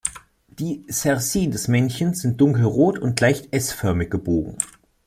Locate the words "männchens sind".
1.67-2.41